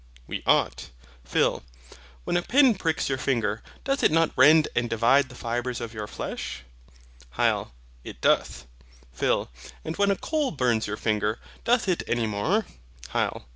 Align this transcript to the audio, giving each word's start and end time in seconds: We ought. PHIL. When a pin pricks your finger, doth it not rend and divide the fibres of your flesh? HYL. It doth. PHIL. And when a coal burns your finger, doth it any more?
We 0.25 0.41
ought. 0.47 0.89
PHIL. 1.23 1.61
When 2.23 2.35
a 2.35 2.41
pin 2.41 2.73
pricks 2.73 3.07
your 3.07 3.19
finger, 3.19 3.61
doth 3.83 4.01
it 4.03 4.11
not 4.11 4.31
rend 4.35 4.67
and 4.75 4.89
divide 4.89 5.29
the 5.29 5.35
fibres 5.35 5.79
of 5.79 5.93
your 5.93 6.07
flesh? 6.07 6.63
HYL. 7.37 7.69
It 8.03 8.19
doth. 8.19 8.65
PHIL. 9.13 9.51
And 9.85 9.95
when 9.97 10.09
a 10.09 10.15
coal 10.15 10.49
burns 10.49 10.87
your 10.87 10.97
finger, 10.97 11.37
doth 11.65 11.87
it 11.87 12.01
any 12.07 12.25
more? 12.25 12.65